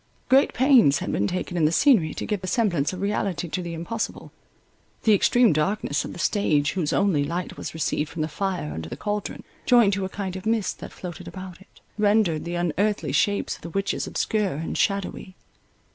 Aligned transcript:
Great 0.29 0.55
pains 0.55 0.97
had 0.97 1.11
been 1.11 1.27
taken 1.27 1.55
in 1.55 1.65
the 1.65 1.71
scenery 1.71 2.11
to 2.11 2.25
give 2.25 2.41
the 2.41 2.47
semblance 2.47 2.91
of 2.91 3.01
reality 3.01 3.47
to 3.47 3.61
the 3.61 3.75
impossible. 3.75 4.31
The 5.03 5.13
extreme 5.13 5.53
darkness 5.53 6.03
of 6.03 6.11
the 6.13 6.17
stage, 6.17 6.71
whose 6.71 6.91
only 6.91 7.23
light 7.23 7.55
was 7.55 7.75
received 7.75 8.09
from 8.09 8.23
the 8.23 8.27
fire 8.27 8.73
under 8.73 8.89
the 8.89 8.97
cauldron, 8.97 9.43
joined 9.67 9.93
to 9.93 10.03
a 10.05 10.09
kind 10.09 10.35
of 10.35 10.47
mist 10.47 10.79
that 10.79 10.91
floated 10.91 11.27
about 11.27 11.61
it, 11.61 11.81
rendered 11.99 12.45
the 12.45 12.55
unearthly 12.55 13.11
shapes 13.11 13.57
of 13.57 13.61
the 13.61 13.69
witches 13.69 14.07
obscure 14.07 14.53
and 14.55 14.75
shadowy. 14.75 15.35